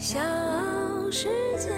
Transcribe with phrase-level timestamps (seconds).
[0.00, 0.18] 小
[1.10, 1.68] 世界。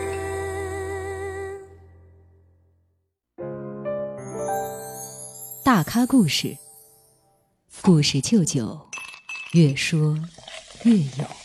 [5.65, 6.57] 大咖故事，
[7.83, 8.81] 故事舅舅，
[9.55, 10.17] 越说
[10.85, 11.42] 越有。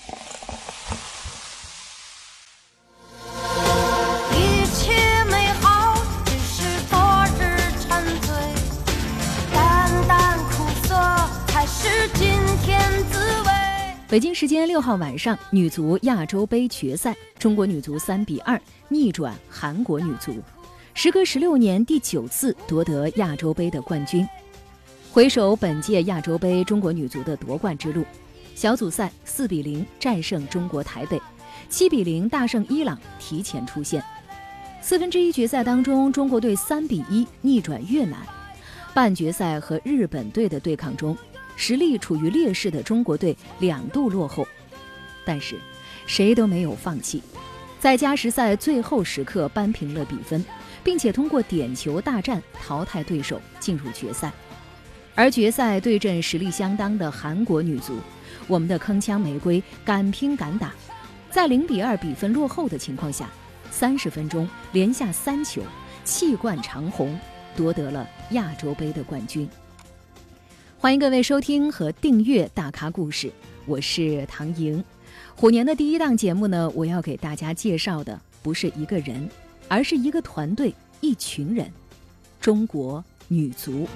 [14.18, 20.41] 北京时间六号晚上，女足亚洲杯决赛，中国女足三比二逆转韩国女足，
[20.95, 24.27] 时隔十六年第九次夺得亚洲杯的冠军。
[25.11, 28.03] 回首本届亚洲杯中国女足的夺冠之路，
[28.55, 31.22] 小组赛四比零战胜中国台北，
[31.70, 34.03] 七比零大胜伊朗，提前出线。
[34.81, 38.17] 四分之一决赛当中，中国队三比一逆转越南。
[38.95, 41.16] 半决赛和日本队的对抗中，
[41.57, 44.47] 实力处于劣势的中国队两度落后，
[45.25, 45.57] 但是
[46.05, 47.21] 谁都没有放弃，
[47.80, 50.45] 在加时赛最后时刻扳平了比分，
[50.83, 54.31] 并且通过点球大战淘汰对手进入决赛。
[55.16, 57.97] 而决赛对阵实力相当的韩国女足，
[58.45, 60.72] 我们的铿锵玫瑰敢拼敢打，
[61.31, 63.28] 在零比二比分落后的情况下，
[63.72, 65.63] 三十分钟连下三球，
[66.03, 67.19] 气贯长虹，
[67.55, 69.50] 夺得了亚洲杯的冠军。
[70.80, 73.28] 欢迎各位收听和订阅《大咖故事》，
[73.66, 74.81] 我是唐莹。
[75.36, 79.28] 虎年的第一档节目呢，我要给大家介绍的不是一个人，
[79.67, 81.67] 而是一个团队、一群人——
[82.39, 83.88] 中国女足。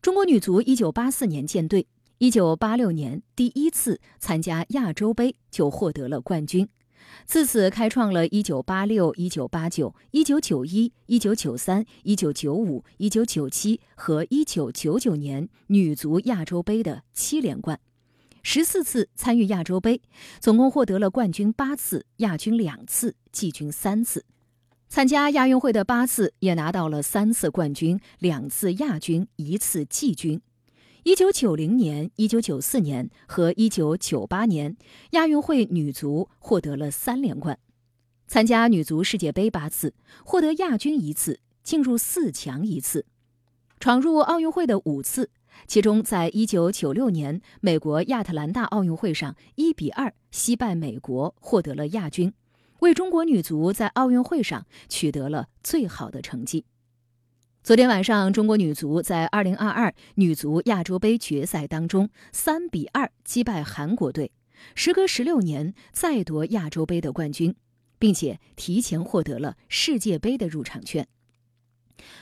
[0.00, 1.86] 中国女足一九八四年建队，
[2.20, 6.68] 一九八六年第一次参加亚洲杯就获得了冠军，
[7.24, 17.78] 自此开创了一九八六、一九八九、一九九一、一九九三、一九九五、一九九七和一九九九年女足亚洲杯的七连冠，
[18.42, 20.02] 十四次参与亚洲杯，
[20.40, 24.24] 总共获得了冠军八次、亚军两次、季军三次。
[24.88, 30.40] 参加亚运会的八次，也拿到了三次冠军、两次亚军、一次季军。
[31.04, 34.76] 一九九零年、一九九四年和一九九八年
[35.12, 37.58] 亚运会女足获得了三连冠。
[38.26, 39.94] 参加女足世界杯八次，
[40.24, 43.06] 获得亚军一次，进入四强一次。
[43.78, 45.30] 闯入奥运会的五次，
[45.68, 52.32] 其中在一九九六年美国亚特兰大奥运会上一比二惜败美国，获得了亚军。
[52.80, 56.64] 为中国女足在奥运会上取得了最好的成绩。
[57.68, 64.32] 昨天晚上，中国女足在2022女足亚洲杯决赛当中3比2击败韩国队，
[64.74, 67.54] 时隔16年再夺亚洲杯的冠军，
[67.98, 71.06] 并且提前获得了世界杯的入场券。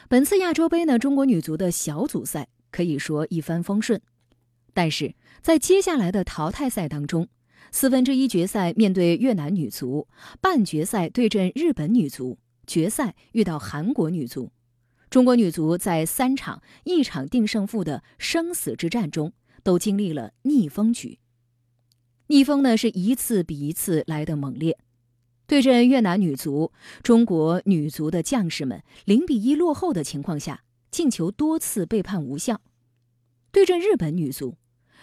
[0.09, 4.01] 本次亚洲杯呢，中国女足的小组赛可以说一帆风顺，
[4.75, 7.29] 但是在接下来的淘汰赛当中。
[7.71, 10.09] 四分之一决赛面对越南女足，
[10.41, 12.37] 半决赛对阵日本女足，
[12.67, 14.51] 决赛遇到韩国女足。
[15.09, 21.19] 中国女足在三场一场定胜负的生死之战中，都经历了逆风局。
[22.27, 24.79] 逆风呢是一次比一次来的猛烈。
[25.47, 26.73] 对阵越南女足，
[27.05, 32.61] 中国女足的将士们零比一落后的情况下，进球多次被判无效。
[33.53, 34.57] 对阵日本女足。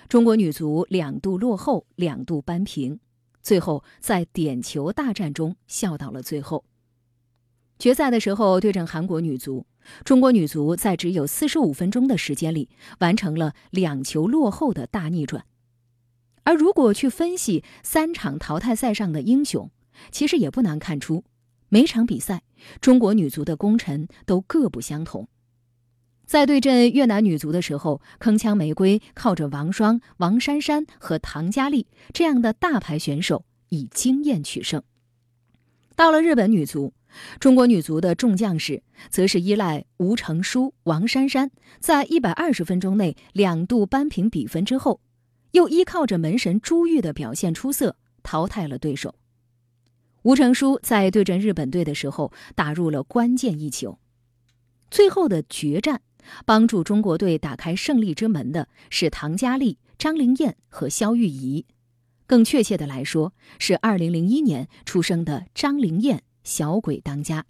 [0.10, 3.00] 中国女足两度落后，两度扳平，
[3.42, 6.66] 最后在点球大战中笑到了最后。
[7.80, 9.66] 决赛的时候对阵韩国女足，
[10.04, 15.46] 中国女足在只有四十五分钟的时间里完成了两球落后的大逆转。
[16.44, 19.72] 而如果去分析三场淘汰赛上的英雄，
[20.12, 21.24] 其实也不难看出，
[21.70, 22.44] 每场比赛
[22.82, 25.28] 中国女足的功臣都各不相同。
[26.26, 34.82] 在对阵越南女足的时候，铿锵玫瑰靠着王霜、王珊珊和唐佳丽这样的大牌选手以经验取胜。
[35.96, 36.94] 到了日本女足，
[37.40, 45.02] 中国女足的众将士则是依赖吴成书、王珊珊在一百二十分钟内两度扳平比分之后，
[45.52, 49.16] 又依靠着门神朱玉的表现出色，淘汰了对手。
[50.24, 54.00] 吴成书在对阵日本队的时候打入了关键一球，
[54.90, 56.02] 最后的决战。
[56.46, 61.66] 帮助中国队打开胜利之门的是唐佳丽、张灵艳和肖玉仪，
[62.26, 67.46] 更确切的来说，是2001年出生的张灵艳小鬼当家。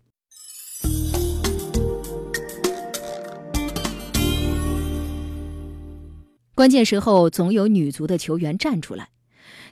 [6.55, 9.09] 关键时候总有女足的球员站出来。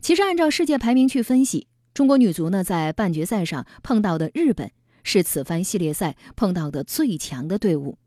[0.02, 4.72] 其实按照世界排名去分析，中国女足呢在半决赛上碰到的日本
[5.04, 8.00] 是此番系列赛碰到的最强的队伍。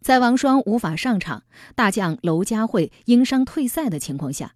[0.00, 4.54] 在王霜无法上场、大将娄佳慧因伤退赛的情况下，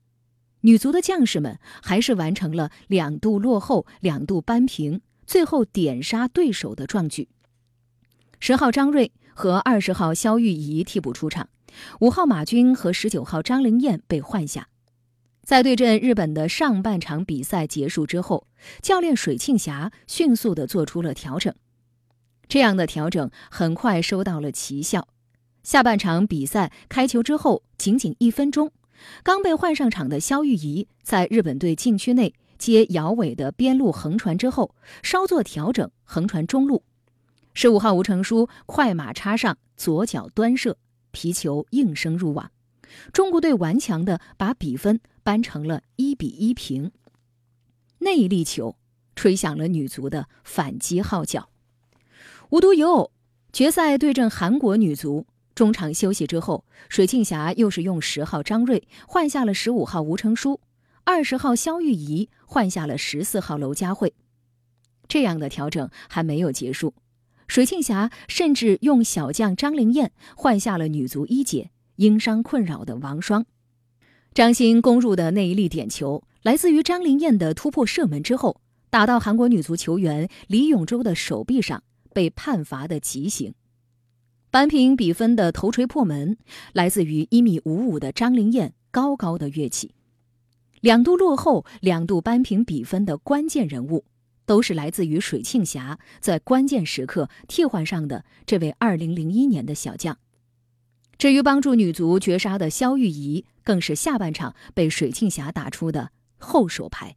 [0.62, 7.28] 女足的将士们还是完成了两度落后、两度扳平，最后点杀对手的壮举。
[8.40, 11.48] 十号张睿和二十号肖玉仪替补出场，
[12.00, 14.66] 五号马军和十九号张灵艳被换下。
[15.44, 18.48] 在对阵日本的上半场比赛结束之后，
[18.82, 21.54] 教练水庆霞迅速地做出了调整。
[22.48, 25.06] 这样的调整很快收到了奇效。
[25.62, 28.72] 下半场比赛开球之后，仅仅一分钟，
[29.22, 36.84] 刚被换上场的肖玉仪在日本队禁区内接姚伟的边路横传之后，稍作调整，横传中路。
[37.54, 40.76] 十五号吴成书快马插上，左脚端射，
[41.10, 42.50] 皮球应声入网。
[43.12, 46.92] 中国队顽强地把比分扳成了一比一平。
[48.00, 48.76] 那一粒球
[49.16, 51.48] 吹响了女足的反击号角。
[52.50, 53.10] 无独有偶，
[53.52, 60.60] 决赛对阵韩国女足，中场休息之后，水庆霞又是用十号张睿换下了十五号吴成书，
[61.12, 64.14] 二十号肖玉仪换下了十四号娄佳慧。
[65.08, 66.94] 这样的调整还没有结束，
[67.48, 71.72] 水庆霞甚至用小将张灵艳换下了女足一姐。
[71.96, 73.44] 因伤困扰的王霜，
[74.32, 81.82] 张欣攻入的那一粒点球，来自于张灵艳的突破射门之后，打到韩国女足球员李永洲的手臂上，
[82.14, 83.52] 被判罚的极刑。
[84.52, 86.38] 扳平比分的头锤破门，
[86.72, 89.92] 来自于一米五五的张灵艳高高的跃起。
[90.80, 94.06] 两度落后、两度扳平比分的关键人物，
[94.46, 100.18] 都是来自于水庆霞在关键时刻替换上的这位二零零一年的小将。
[101.18, 107.16] 至于帮助女足绝杀的肖玉仪，更是下半场被水庆霞打出的后手牌。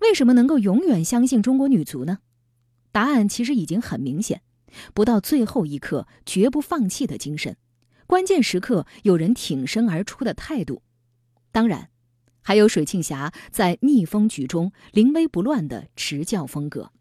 [0.00, 2.20] 为什么能够永远相信中国女足呢？
[2.90, 4.40] 答案其实已经很明显：
[4.94, 7.58] 不到最后一刻绝不放弃的精神，
[8.06, 10.80] 关键时刻有人挺身而出的态度，
[11.52, 11.90] 当然，
[12.46, 16.92] 还有水庆霞在逆风局中临危不乱的执教风格。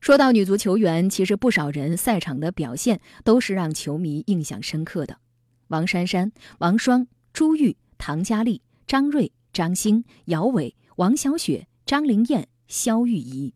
[0.00, 5.18] 说到女足球员，其实不少人赛场的表现都是让球迷印象深刻的。
[5.66, 13.52] 王珊珊、王霜、朱玉、唐佳丽、张睿、张欣、姚伟、王晓雪、张灵艳、肖玉仪，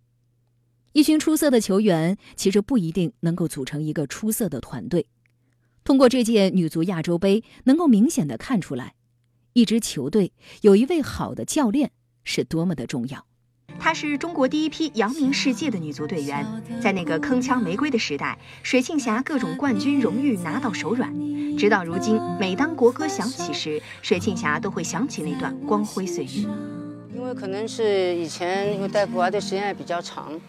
[0.92, 5.06] 一群出色的球员，其实不一定能够组成一个出色的团队。
[5.84, 8.94] 通过这届女足亚洲杯，能够明显的看出来，
[9.58, 11.90] 一支球队有一位好的教练
[12.22, 13.26] 是多么的重要。
[13.76, 16.46] 她是中国第一批扬名世界的女足队员，
[16.80, 21.12] 在那个铿锵玫瑰的时代，水庆霞各种冠军荣誉拿到手软。
[21.56, 26.46] 直到如今，每当国歌响起时，水庆霞都会想起那段光辉岁月。
[27.12, 30.40] 因为可能是以前因为带国家队时间也比较长，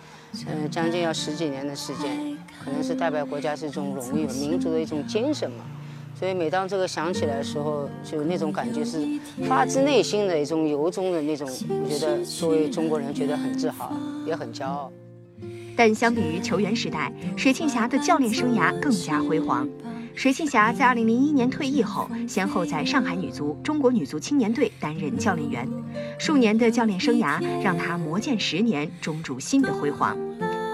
[0.45, 5.65] 嗯，将近要十几年的时间，可能是代表国家是一种荣誉，民族的一种精神嘛。
[6.19, 9.07] 所以每当这个想起来的时候，就那种感觉是
[9.47, 13.93] 发自内心的一种由衷的那种，我觉得作为中国人觉得很自豪，
[14.25, 14.91] 也很骄傲。
[15.77, 19.65] 但相比于球员时代，水庆霞的教练生涯更加辉煌。
[20.13, 25.65] 水庆霞在2001年退役后，先后在上海女足、中国女足青年队担任教练员，
[26.19, 30.17] 数年的教练生涯让她磨剑十年，终铸新的辉煌。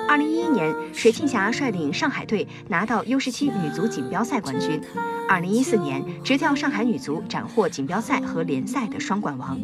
[0.07, 4.79] 二零一一年，水庆霞率领上海队拿到 U 十七女足锦标赛冠军。
[5.27, 9.59] 二零一四年，执教上海女足斩获锦标赛和联赛的双冠王。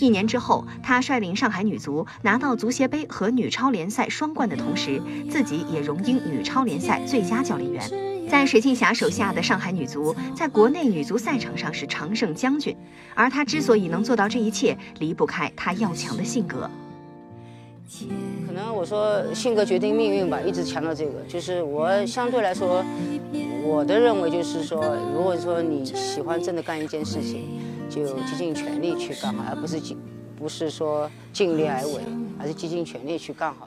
[0.00, 7.82] 一年之后，她率领上海女足拿到足协杯和女超联赛双冠的同时，自己也荣膺女超联赛最佳教练员。
[8.28, 12.76] 在水庆霞手下的上海女足，在国内女足赛场上是常胜将军。
[13.14, 16.68] 而她之所以能做到这一切，离不开她要强的性格。
[18.54, 21.20] 可能我说性格决定命运吧，一直强调这个。
[21.22, 22.84] 就是我相对来说，
[23.64, 24.80] 我的认为就是说，
[25.12, 27.46] 如果说你喜欢真的干一件事情，
[27.90, 29.98] 就竭尽全力去干好，而不是尽
[30.38, 32.00] 不是说尽力而为，
[32.38, 33.66] 而是竭尽全力去干好。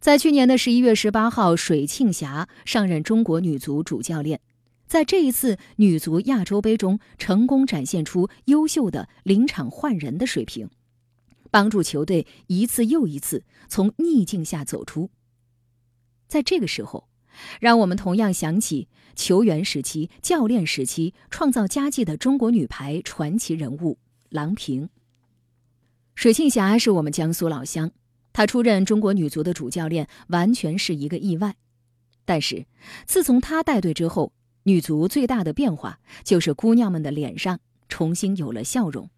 [0.00, 4.40] 在去年的十一月十八号，水庆霞上任中国女足主教练，
[4.88, 10.68] 在这一次女足亚洲杯中，成功展现出优秀的临场换人的水平。
[11.50, 15.10] 帮助球队一次又一次从逆境下走出。
[16.26, 17.08] 在这个时候，
[17.60, 24.90] 让我们同样想起球员时期、教练时期创造佳绩的中国女排传奇人物郎平。
[26.14, 27.90] 水庆霞是我们江苏老乡，
[28.32, 31.56] 她出任中国女足的主教练完全是一个意外。
[32.24, 32.66] 但是，
[33.06, 34.32] 自从她带队之后，
[34.64, 39.08] 女足最大的变化就是姑娘们的脸上重新有了笑容。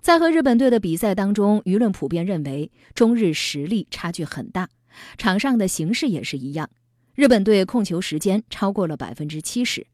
[0.00, 4.68] 在和日本队的比赛当中，舆论普遍认为中日实力差距很大，
[5.18, 6.70] 场上的形势也是一样，
[7.14, 9.86] 日本队控球时间超过了百分之七十，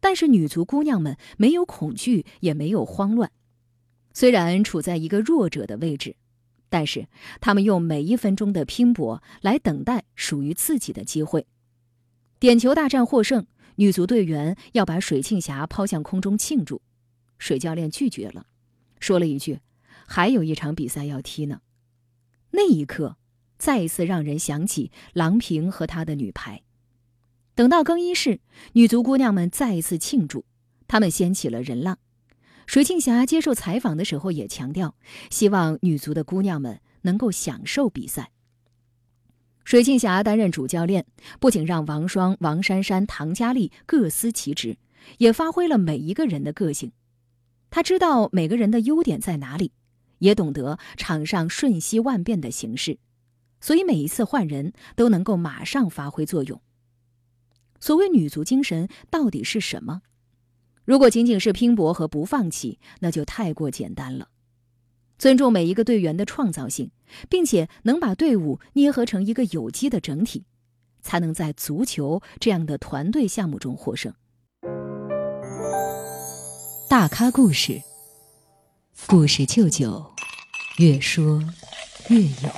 [0.00, 3.30] 但是女足姑娘们没有恐惧，也没有慌乱。
[4.14, 6.14] 虽然处在一个弱者的位置，
[6.68, 7.08] 但是
[7.40, 11.46] 她们用每一分钟的拼搏来等待属于自己的机会。
[12.38, 13.46] 点球大战获胜，
[13.76, 16.80] 女足队员要把水庆霞抛向空中庆祝，
[17.38, 18.46] 水教练拒绝了，
[19.02, 19.58] 说了一句
[20.06, 21.60] ：“还有一场比赛要踢呢。”
[22.52, 23.16] 那一刻，
[23.58, 26.62] 再一次让人想起郎平和她的女排。
[27.56, 28.40] 等到更衣室，
[28.74, 30.44] 女足姑娘们再一次庆祝，
[30.86, 31.98] 她们掀起了人浪。
[32.64, 34.94] 水庆霞接受采访的时候也强调，
[35.30, 38.30] 希望女足的姑娘们能够享受比赛。
[39.64, 41.04] 水庆霞担任主教练，
[41.40, 44.78] 不仅让王霜、王珊珊、唐佳丽各司其职，
[45.18, 46.92] 也发挥了每一个人的个性。
[47.72, 49.72] 她知道每个人的优点在哪里。
[50.18, 53.00] 也懂得场上瞬息万变的形势，
[53.60, 56.60] 所以每一次换人都能够马上发挥作用。
[57.80, 60.02] 所谓女足精神到底是什么？
[60.84, 64.28] 如果仅仅是拼搏和不放弃，那就太过简单了。
[65.18, 66.92] 尊重每一个队员的创造性，
[67.28, 70.44] 并且能把队伍捏合成一个有机的整体，
[71.00, 74.14] 才能在足球这样的团队项目中获胜。
[76.92, 77.82] 大咖故事，
[79.06, 80.12] 故事舅舅。
[80.76, 81.42] 越说
[82.10, 82.50] 越有。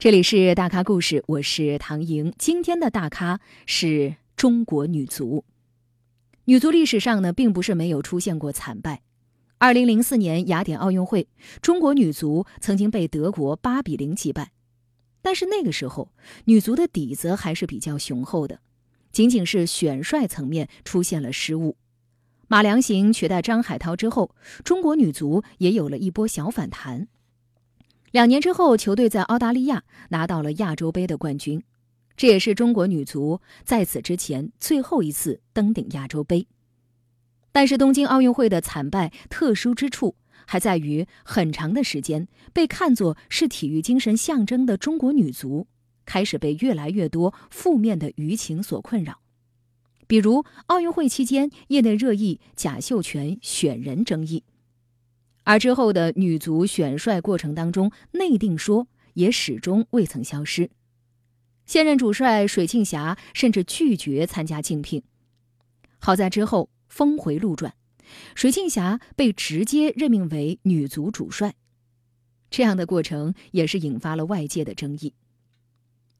[0.00, 2.34] 这里是大咖故事，我是唐莹。
[2.36, 5.44] 今天的大咖是中国女足。
[6.46, 9.02] 女足历史上呢，并不是没有出现过惨败。
[9.58, 11.28] 二零零四年雅典奥运会，
[11.62, 14.50] 中国女足曾经被德国八比零击败，
[15.22, 16.10] 但是那个时候
[16.46, 18.58] 女足的底子还是比较雄厚的，
[19.12, 21.76] 仅仅是选帅层面出现了失误。
[22.48, 27.06] 马良行取代张海涛之后，中国女足也有了一波小反弹。
[28.10, 31.62] 两年之后，球队在澳大利亚拿到了亚洲杯的冠军，
[32.16, 36.48] 这也是中国女足在此之前最后一次登顶亚洲杯。
[37.52, 45.68] 但是，东京奥运会的惨败特殊之处还在于，很长的时间被看作是体育精神象征的中国女足，
[46.10, 49.20] 开始被越来越多负面的舆情所困扰。
[50.08, 54.42] 比如奥运会期间，业内热议贾秀全选人争议，
[55.44, 60.68] 而之后的女足选帅过程当中，内定说也始终未曾消失。
[61.64, 65.04] 现任主帅水庆霞甚至拒绝参加竞聘。
[66.00, 67.72] 好在之后峰回路转，
[68.34, 71.54] 水庆霞被直接任命为女足主帅，
[72.50, 75.14] 这样的过程也是引发了外界的争议。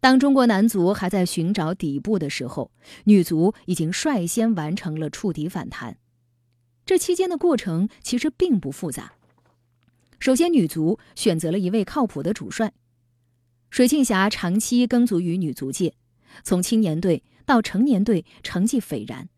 [0.01, 2.73] 当中国男足还在寻找底部的时候，
[3.05, 5.99] 女足已经率先完成了触底反弹。
[6.87, 9.13] 这期间的过程其实并不复杂。
[10.19, 12.73] 首先，女足选择了一位靠谱的主帅。
[13.69, 15.95] 水庆霞长期耕足于女足界，
[16.43, 19.29] 从青年队到成年队成绩斐然，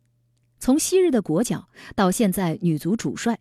[0.58, 3.38] 从昔日的国脚到现在女足主帅，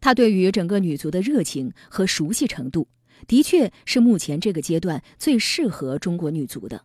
[0.00, 2.88] 她对于整个女足的热情和熟悉程度。
[3.26, 6.84] 的确是目前这个阶段最适合中国女足的。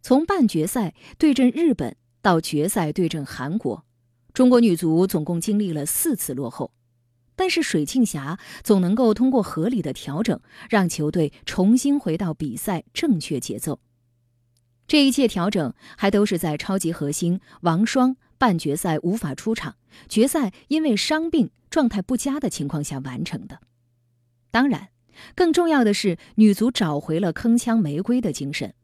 [0.00, 3.84] 从半决赛对阵日本到决赛对阵韩国，
[4.32, 6.72] 中国女足总共经历了四次落后，
[7.36, 13.80] 但是水庆霞总能够通过合理的调整，让球队重新回到比赛正确节奏。
[14.88, 19.76] 这一切调整还都是在超级核心王霜半决赛无法出场、
[20.08, 23.60] 决赛因为伤病状态不佳的情况下完成的。
[24.50, 24.91] 当然。
[25.34, 28.74] 更重要的是，女足找回了铿锵玫瑰的精神。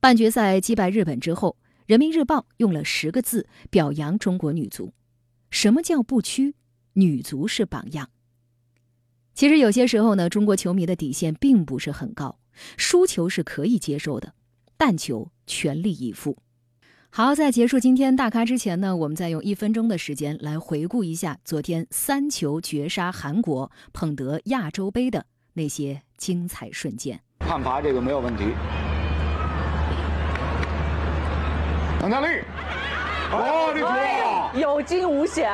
[0.00, 4.92] 半决赛击败日本之后，《人民日报》用了十个字表扬中国女足
[5.50, 6.54] ：“什么叫不屈？
[6.94, 8.10] 女足是榜样。”
[9.34, 12.38] 其实有些时候呢，中国球迷的底线并不是很高，
[12.76, 14.34] 输球是可以接受的，
[14.76, 16.38] 但求全力以赴。
[17.10, 25.26] 好，在结束今天大咖之前呢，我们再用一分钟的时间来回顾一下昨天三球绝杀韩国、捧得亚洲杯的。
[25.52, 28.54] 那些精彩瞬间，判罚这个没有问题。
[32.00, 32.26] 唐佳丽，
[33.32, 35.50] 哦，这球有惊无险。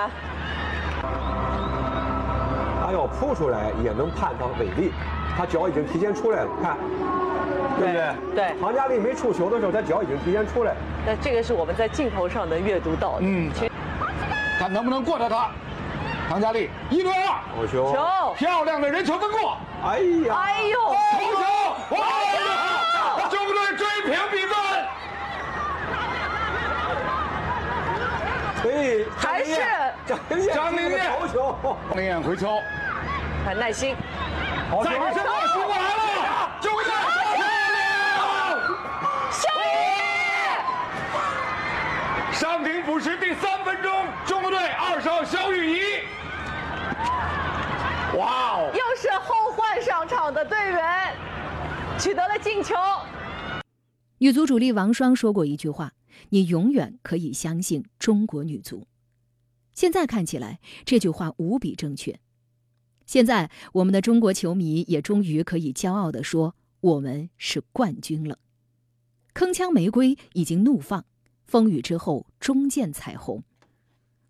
[2.85, 4.93] 他要扑出来也能判他违例，
[5.37, 6.76] 他脚已经提前出来了，看，
[7.81, 8.15] 对不对？
[8.37, 8.55] 对。
[8.61, 10.76] 唐佳丽没触球的时候，他脚已经提前出来。
[11.05, 13.23] 那这个是我们在镜头上能阅读到的。
[13.23, 13.50] 嗯。
[14.59, 15.50] 看能不能过到他。
[16.28, 17.40] 唐佳丽一对二。
[17.54, 18.35] 好球。
[18.37, 19.59] 漂亮的人球分过。
[19.85, 20.35] 哎呀。
[20.35, 20.78] 哎呦。
[20.80, 21.42] 头球。
[21.97, 24.56] 哇中国队追平比分。
[28.62, 28.71] 所
[29.16, 29.50] 还是
[30.52, 31.12] 张宁燕。
[31.21, 31.56] 投球。
[31.88, 32.61] 张宁远回球。
[33.47, 33.95] 很耐心。
[34.83, 36.59] 再一次的冲过来了。
[36.61, 37.47] 中国队漂亮漂
[39.45, 39.87] 亮
[42.33, 45.86] 上庭补时第三分钟中国队二十肖玉瑜
[50.26, 51.14] 输的队员
[52.00, 52.75] 取得了进球。
[54.18, 55.92] 女足主力王霜说过一句话
[56.30, 58.88] ：“你永远可以相信中国女足。”
[59.73, 62.18] 现在看起来，这句话无比正确。
[63.04, 68.38] 现在，我们的中国球迷也终于可以骄傲地说：“我们是冠军了。”
[69.33, 71.04] 铿锵玫瑰已经怒放，
[71.45, 73.45] 风雨之后终见彩虹。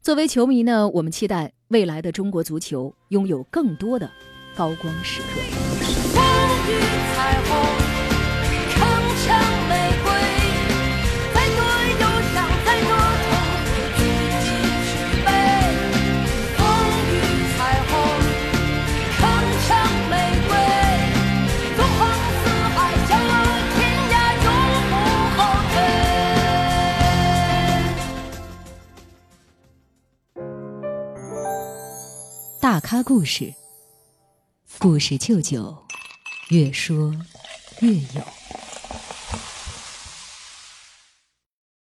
[0.03, 4.11] 作为球迷呢，我们期待未来的中国足球拥有更多的
[4.57, 5.27] 高光时刻。
[6.15, 6.19] 风
[6.67, 6.71] 雨
[7.15, 7.53] 彩虹，
[8.73, 8.75] 铿
[9.23, 9.29] 锵
[9.69, 9.73] 玫
[10.03, 10.09] 瑰，
[11.35, 11.61] 再多
[12.01, 12.91] 忧伤，再多
[13.29, 13.31] 痛
[13.69, 14.01] 苦，自
[14.41, 14.49] 己
[14.89, 14.89] 去
[15.27, 15.29] 背。
[16.57, 16.59] 风
[17.13, 17.15] 雨
[17.59, 17.93] 彩虹，
[19.21, 19.23] 铿
[19.69, 19.71] 锵
[20.11, 20.13] 玫
[20.49, 20.51] 瑰，
[21.77, 22.01] 纵横
[22.41, 22.45] 四
[22.75, 23.33] 海，逍遥
[23.77, 23.79] 天
[24.11, 24.49] 涯，永
[24.89, 24.93] 不
[25.37, 25.39] 后
[25.71, 25.77] 退。
[32.59, 33.53] 大咖故事，
[34.79, 35.75] 故事舅舅，
[36.51, 37.15] 越说
[37.81, 38.23] 越有。